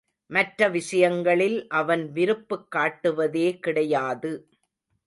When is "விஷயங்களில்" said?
0.69-1.67